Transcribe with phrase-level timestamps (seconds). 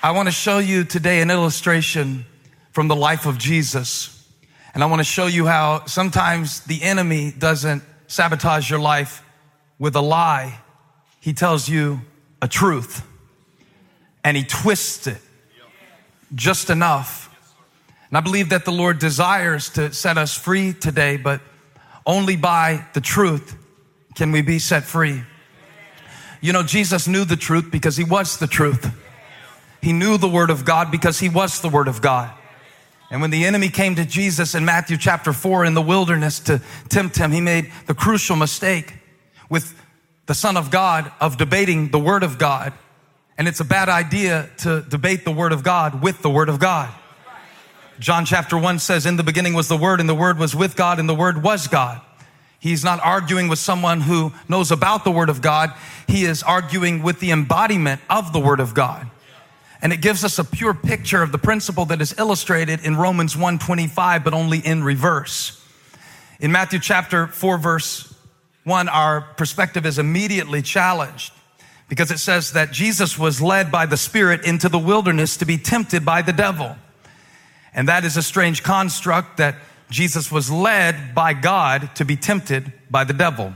[0.00, 2.24] I want to show you today an illustration
[2.70, 4.14] from the life of Jesus.
[4.72, 9.24] And I want to show you how sometimes the enemy doesn't sabotage your life
[9.76, 10.60] with a lie.
[11.18, 12.02] He tells you
[12.40, 13.04] a truth
[14.22, 15.18] and he twists it
[16.32, 17.34] just enough.
[18.08, 21.40] And I believe that the Lord desires to set us free today, but
[22.06, 23.56] only by the truth
[24.14, 25.24] can we be set free.
[26.40, 28.92] You know, Jesus knew the truth because he was the truth.
[29.80, 32.32] He knew the word of God because he was the word of God.
[33.10, 36.60] And when the enemy came to Jesus in Matthew chapter 4 in the wilderness to
[36.88, 38.94] tempt him, he made the crucial mistake
[39.48, 39.74] with
[40.26, 42.74] the Son of God of debating the Word of God.
[43.38, 46.58] And it's a bad idea to debate the Word of God with the Word of
[46.58, 46.92] God.
[47.98, 50.76] John chapter 1 says, In the beginning was the Word, and the Word was with
[50.76, 52.00] God, and the Word was God.
[52.60, 55.72] He's not arguing with someone who knows about the Word of God.
[56.06, 59.08] He is arguing with the embodiment of the Word of God.
[59.80, 63.36] And it gives us a pure picture of the principle that is illustrated in Romans
[63.36, 65.60] 1:25, but only in reverse.
[66.40, 68.14] In Matthew chapter 4, verse
[68.64, 71.32] 1, our perspective is immediately challenged
[71.88, 75.56] because it says that Jesus was led by the Spirit into the wilderness to be
[75.56, 76.76] tempted by the devil.
[77.72, 79.56] And that is a strange construct that
[79.90, 83.54] Jesus was led by God to be tempted by the devil.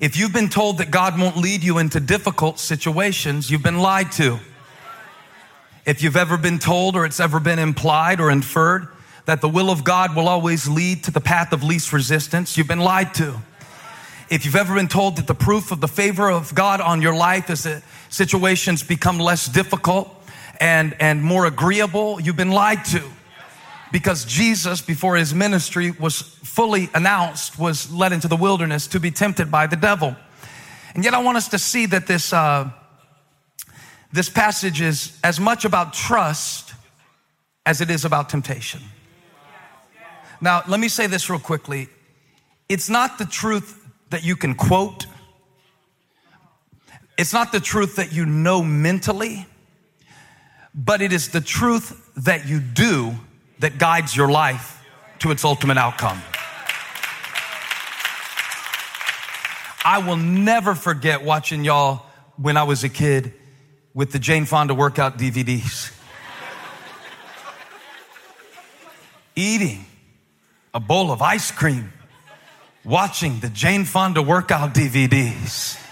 [0.00, 4.12] If you've been told that God won't lead you into difficult situations, you've been lied
[4.12, 4.38] to.
[5.86, 8.88] If you've ever been told or it's ever been implied or inferred
[9.26, 12.66] that the will of God will always lead to the path of least resistance, you've
[12.66, 13.40] been lied to.
[14.28, 17.14] If you've ever been told that the proof of the favor of God on your
[17.14, 20.12] life is that situations become less difficult
[20.58, 23.04] and, and more agreeable, you've been lied to.
[23.92, 29.12] Because Jesus, before his ministry was fully announced, was led into the wilderness to be
[29.12, 30.16] tempted by the devil.
[30.96, 32.70] And yet I want us to see that this, uh,
[34.12, 36.74] this passage is as much about trust
[37.64, 38.80] as it is about temptation.
[40.40, 41.88] Now, let me say this real quickly.
[42.68, 45.06] It's not the truth that you can quote.
[47.18, 49.46] It's not the truth that you know mentally,
[50.74, 53.14] but it is the truth that you do
[53.58, 54.84] that guides your life
[55.20, 56.20] to its ultimate outcome.
[59.84, 62.04] I will never forget watching y'all
[62.36, 63.32] when I was a kid
[63.96, 65.90] with the Jane Fonda workout DVDs.
[69.34, 69.86] Eating
[70.74, 71.94] a bowl of ice cream,
[72.84, 75.82] watching the Jane Fonda workout DVDs.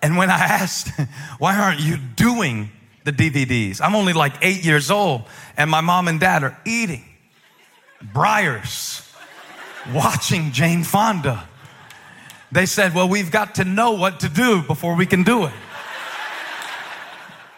[0.00, 0.90] And when I asked,
[1.38, 2.70] why aren't you doing
[3.02, 3.80] the DVDs?
[3.82, 5.22] I'm only like eight years old,
[5.56, 7.04] and my mom and dad are eating
[8.00, 9.12] Breyers,
[9.92, 11.48] watching Jane Fonda.
[12.52, 15.52] They said, well, we've got to know what to do before we can do it.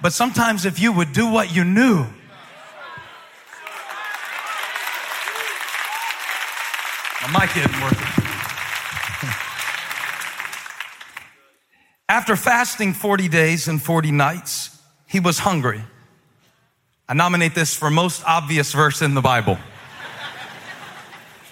[0.00, 2.06] But sometimes if you would do what you knew,
[7.22, 8.06] my mic isn't working.
[12.08, 15.82] After fasting 40 days and 40 nights, he was hungry.
[17.08, 19.58] I nominate this for most obvious verse in the Bible.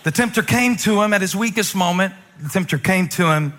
[0.05, 2.13] The tempter came to him at his weakest moment.
[2.41, 3.55] The tempter came to him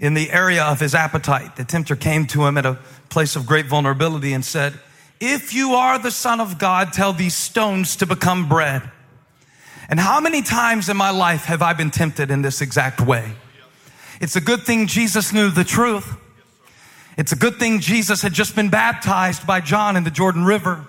[0.00, 1.56] in the area of his appetite.
[1.56, 2.78] The tempter came to him at a
[3.10, 4.74] place of great vulnerability and said,
[5.20, 8.82] If you are the Son of God, tell these stones to become bread.
[9.88, 13.32] And how many times in my life have I been tempted in this exact way?
[14.20, 16.16] It's a good thing Jesus knew the truth.
[17.18, 20.86] It's a good thing Jesus had just been baptized by John in the Jordan River.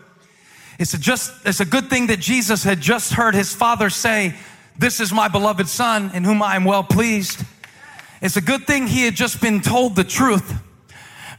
[0.80, 4.36] It's a just, it's a good thing that Jesus had just heard his father say,
[4.78, 7.44] this is my beloved son in whom I am well pleased.
[8.22, 10.54] It's a good thing he had just been told the truth.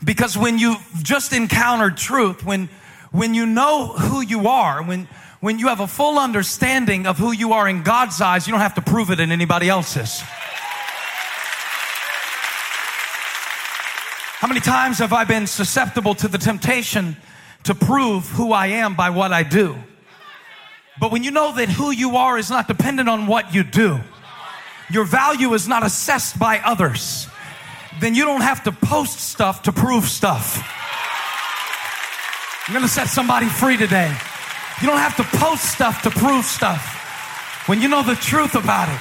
[0.02, 2.68] Because when you've just encountered truth, when,
[3.12, 5.06] when you know who you are, when,
[5.40, 8.60] when you have a full understanding of who you are in God's eyes, you don't
[8.60, 10.22] have to prove it in anybody else's.
[14.40, 17.16] How many times have I been susceptible to the temptation
[17.62, 19.76] to prove who I am by what I do?
[20.98, 24.00] But when you know that who you are is not dependent on what you do,
[24.90, 27.28] your value is not assessed by others,
[28.00, 30.62] then you don't have to post stuff to prove stuff.
[32.66, 34.14] I'm gonna set somebody free today.
[34.80, 38.88] You don't have to post stuff to prove stuff when you know the truth about
[38.88, 39.00] it.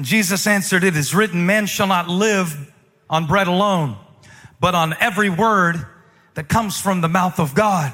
[0.00, 2.72] Jesus answered, It is written, man shall not live
[3.10, 3.96] on bread alone,
[4.60, 5.84] but on every word
[6.34, 7.92] that comes from the mouth of God.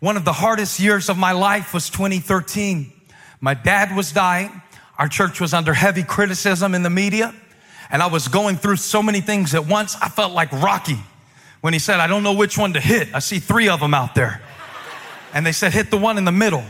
[0.00, 2.92] One of the hardest years of my life was 2013.
[3.44, 4.62] My dad was dying.
[4.98, 7.34] Our church was under heavy criticism in the media.
[7.90, 9.96] And I was going through so many things at once.
[10.00, 10.96] I felt like Rocky
[11.60, 13.14] when he said, I don't know which one to hit.
[13.14, 14.40] I see three of them out there.
[15.34, 16.64] And they said, hit the one in the middle.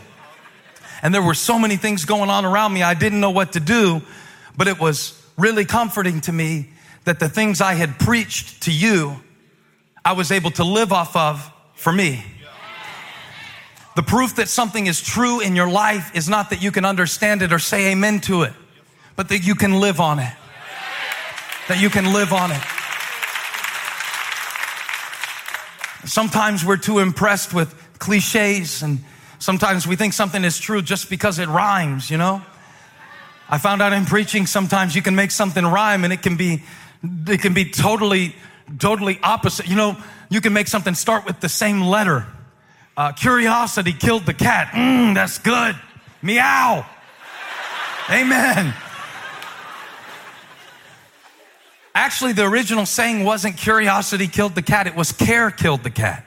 [1.00, 3.60] And there were so many things going on around me, I didn't know what to
[3.60, 4.02] do,
[4.56, 6.70] but it was really comforting to me
[7.04, 9.22] that the things I had preached to you,
[10.04, 12.24] I was able to live off of for me.
[13.96, 17.43] The proof that something is true in your life is not that you can understand
[17.43, 18.52] it or say amen to it,
[19.14, 20.32] but that you can live on it.
[21.69, 22.61] That you can live on it.
[26.06, 28.99] Sometimes we're too impressed with cliches and
[29.38, 32.43] sometimes we think something is true just because it rhymes, you know?
[33.49, 36.62] I found out in preaching sometimes you can make something rhyme and it can be
[37.29, 38.35] it can be totally
[38.79, 39.69] totally opposite.
[39.69, 39.96] You know,
[40.31, 42.26] you can make something start with the same letter.
[42.96, 44.69] Uh, curiosity killed the cat.
[44.69, 45.76] Mmm, that's good.
[46.23, 46.87] Meow.
[48.08, 48.75] Amen.
[51.94, 56.25] Actually, the original saying wasn't curiosity killed the cat, it was care killed the cat.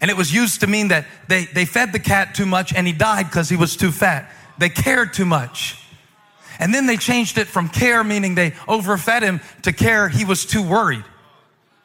[0.00, 2.86] And it was used to mean that they, they fed the cat too much and
[2.86, 4.30] he died because he was too fat.
[4.58, 5.82] They cared too much.
[6.60, 10.44] And then they changed it from care, meaning they overfed him, to care, he was
[10.44, 11.04] too worried.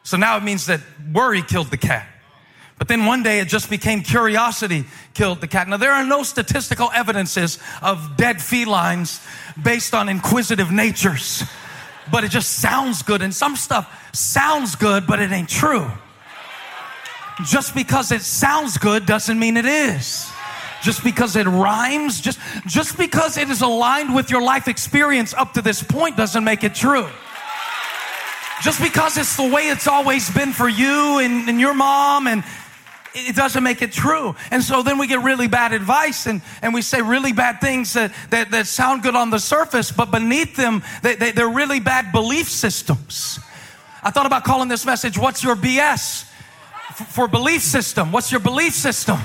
[0.02, 0.80] So now it means that
[1.12, 2.06] worry killed the cat.
[2.78, 4.84] But then one day it just became curiosity
[5.14, 5.68] killed the cat.
[5.68, 9.20] Now there are no statistical evidences of dead felines
[9.62, 11.44] based on inquisitive natures
[12.10, 13.22] but it just sounds good.
[13.22, 15.90] And some stuff sounds good, but it ain't true.
[17.44, 20.30] Just because it sounds good doesn't mean it is.
[20.82, 25.54] Just because it rhymes, just, just because it is aligned with your life experience up
[25.54, 27.08] to this point doesn't make it true.
[28.62, 32.44] Just because it's the way it's always been for you and, and your mom and
[33.14, 34.34] it doesn't make it true.
[34.50, 37.92] And so then we get really bad advice and, and we say really bad things
[37.92, 41.80] that, that, that sound good on the surface, but beneath them, they, they, they're really
[41.80, 43.38] bad belief systems.
[44.02, 46.30] I thought about calling this message, What's Your BS?
[46.90, 48.12] F- for belief system.
[48.12, 49.16] What's your belief system?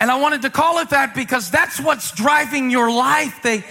[0.00, 3.40] and I wanted to call it that because that's what's driving your life.
[3.42, 3.64] They,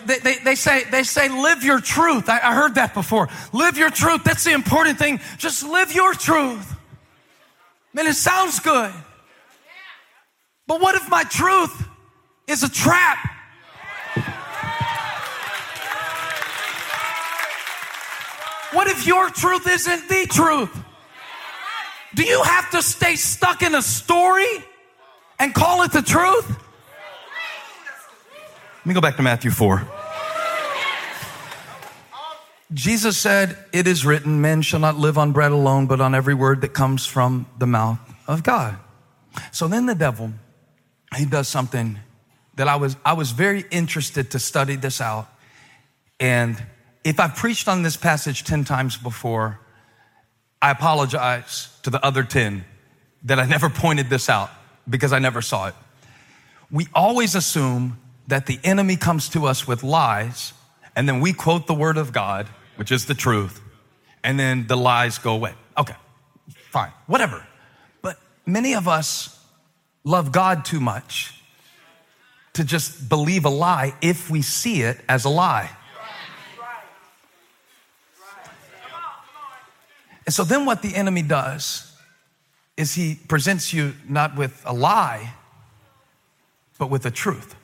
[0.00, 2.28] they, they, they, say, they say, live your truth.
[2.28, 3.28] I, I heard that before.
[3.52, 4.24] Live your truth.
[4.24, 5.20] That's the important thing.
[5.38, 6.74] Just live your truth.
[7.92, 8.92] Man, it sounds good.
[10.66, 11.86] But what if my truth
[12.48, 13.18] is a trap?
[18.72, 20.76] What if your truth isn't the truth?
[22.14, 24.46] Do you have to stay stuck in a story
[25.38, 26.53] and call it the truth?
[28.84, 29.88] Let me go back to Matthew 4.
[32.74, 36.34] Jesus said, It is written, men shall not live on bread alone, but on every
[36.34, 37.98] word that comes from the mouth
[38.28, 38.76] of God.
[39.52, 40.32] So then the devil,
[41.16, 41.98] he does something
[42.56, 45.28] that I was, I was very interested to study this out.
[46.20, 46.62] And
[47.04, 49.60] if I've preached on this passage 10 times before,
[50.60, 52.66] I apologize to the other 10
[53.22, 54.50] that I never pointed this out
[54.86, 55.74] because I never saw it.
[56.70, 60.52] We always assume that the enemy comes to us with lies,
[60.96, 63.60] and then we quote the word of God, which is the truth,
[64.22, 65.54] and then the lies go away.
[65.76, 65.94] Okay,
[66.70, 67.46] fine, whatever.
[68.02, 69.38] But many of us
[70.04, 71.40] love God too much
[72.54, 75.70] to just believe a lie if we see it as a lie.
[80.26, 81.94] And so then what the enemy does
[82.76, 85.34] is he presents you not with a lie,
[86.78, 87.54] but with a truth.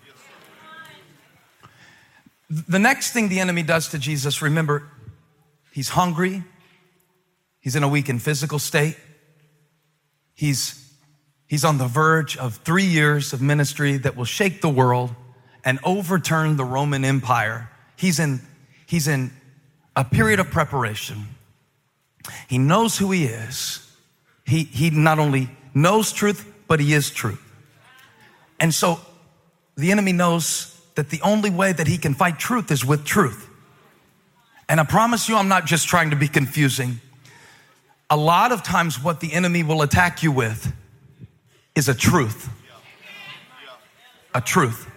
[2.51, 4.83] The next thing the enemy does to Jesus, remember,
[5.73, 6.43] he's hungry.
[7.61, 8.97] He's in a weakened physical state.
[10.35, 10.93] He's,
[11.47, 15.15] he's on the verge of three years of ministry that will shake the world
[15.65, 17.71] and overturn the Roman Empire.
[17.97, 18.41] He's in,
[18.87, 19.31] he's in
[19.95, 21.27] a period of preparation.
[22.49, 23.87] He knows who he is.
[24.45, 27.41] He, he not only knows truth, but he is truth.
[28.59, 28.99] And so
[29.77, 33.49] the enemy knows that the only way that he can fight truth is with truth.
[34.69, 37.01] And I promise you, I'm not just trying to be confusing.
[38.09, 40.73] A lot of times, what the enemy will attack you with
[41.75, 42.49] is a truth.
[44.35, 44.89] A truth.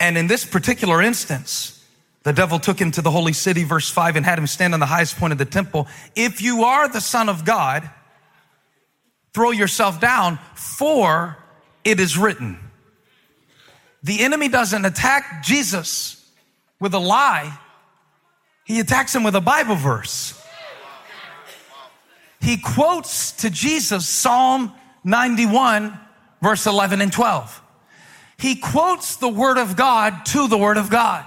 [0.00, 1.82] And in this particular instance,
[2.24, 4.80] the devil took him to the holy city, verse 5, and had him stand on
[4.80, 5.88] the highest point of the temple.
[6.14, 7.88] If you are the Son of God,
[9.32, 11.36] throw yourself down, for
[11.84, 12.58] it is written.
[14.02, 16.28] The enemy doesn't attack Jesus
[16.80, 17.58] with a lie.
[18.64, 20.38] He attacks him with a Bible verse.
[22.40, 24.72] He quotes to Jesus Psalm
[25.04, 25.98] 91
[26.42, 27.62] verse 11 and 12.
[28.38, 31.24] he quotes the word of God to the word of God.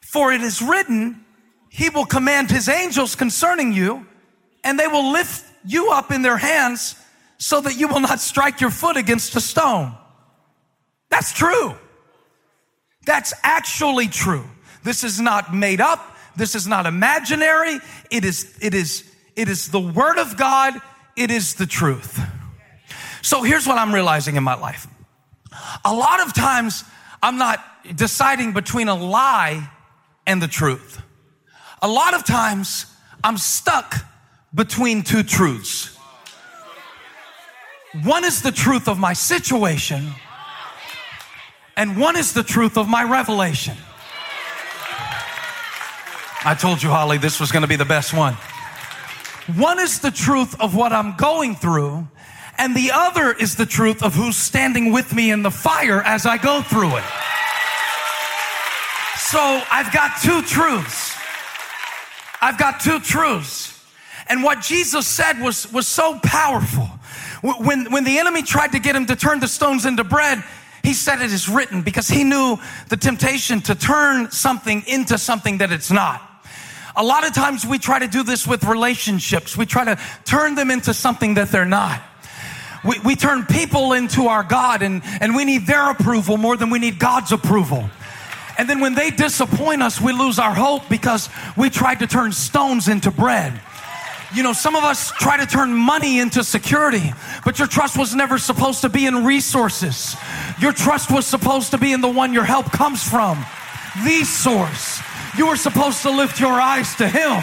[0.00, 1.24] For it is written,
[1.68, 4.04] he will command his angels concerning you,
[4.64, 6.96] and they will lift you up in their hands
[7.38, 9.94] so that you will not strike your foot against a stone.
[11.10, 11.74] That's true.
[13.04, 14.44] That's actually true.
[14.84, 16.16] This is not made up.
[16.36, 17.78] This is not imaginary.
[18.10, 20.74] It is, it is, it is the word of God.
[21.16, 22.20] It is the truth.
[23.22, 24.86] So here's what I'm realizing in my life.
[25.84, 26.84] A lot of times
[27.22, 27.62] I'm not
[27.94, 29.68] deciding between a lie
[30.26, 31.02] and the truth.
[31.82, 32.86] A lot of times
[33.24, 33.96] I'm stuck
[34.54, 35.96] between two truths.
[38.04, 40.14] One is the truth of my situation,
[41.80, 43.74] and one is the truth of my revelation.
[46.44, 48.34] I told you, Holly, this was going to be the best one.
[49.56, 52.06] One is the truth of what I'm going through,
[52.58, 56.26] and the other is the truth of who's standing with me in the fire as
[56.26, 57.04] I go through it.
[59.16, 61.16] So I've got two truths.
[62.42, 63.82] I've got two truths.
[64.28, 66.90] And what Jesus said was, was so powerful.
[67.42, 70.44] When, when the enemy tried to get him to turn the stones into bread,
[70.82, 72.58] he said it is written because he knew
[72.88, 76.22] the temptation to turn something into something that it's not.
[76.96, 79.56] A lot of times we try to do this with relationships.
[79.56, 82.02] We try to turn them into something that they're not.
[82.84, 86.70] We, we turn people into our God and, and we need their approval more than
[86.70, 87.88] we need God's approval.
[88.58, 92.32] And then when they disappoint us, we lose our hope because we tried to turn
[92.32, 93.58] stones into bread.
[94.32, 97.12] You know, some of us try to turn money into security,
[97.44, 100.14] but your trust was never supposed to be in resources.
[100.60, 103.44] Your trust was supposed to be in the one your help comes from,
[104.04, 105.00] the source.
[105.36, 107.42] You were supposed to lift your eyes to Him.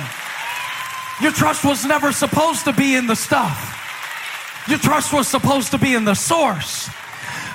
[1.21, 3.73] Your trust was never supposed to be in the stuff.
[4.69, 6.89] Your trust was supposed to be in the source.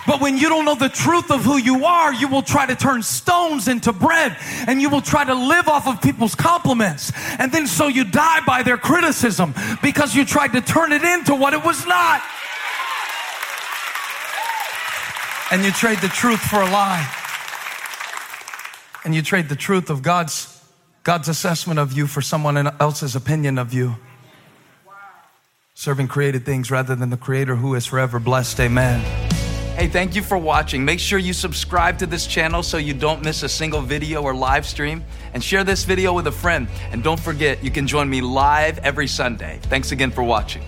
[0.07, 2.75] But when you don't know the truth of who you are, you will try to
[2.75, 7.13] turn stones into bread and you will try to live off of people's compliments.
[7.39, 11.35] And then so you die by their criticism because you tried to turn it into
[11.35, 12.23] what it was not.
[15.53, 17.09] And you trade the truth for a lie.
[19.05, 20.49] And you trade the truth of God's
[21.05, 23.97] God's assessment of you for someone else's opinion of you.
[25.75, 28.61] Serving created things rather than the creator who is forever blessed.
[28.61, 29.22] Amen.
[29.75, 30.85] Hey, thank you for watching.
[30.85, 34.35] Make sure you subscribe to this channel so you don't miss a single video or
[34.35, 35.03] live stream.
[35.33, 36.69] And share this video with a friend.
[36.93, 39.61] And don't forget, you can join me live every Sunday.
[39.63, 40.63] Thanks again for watching.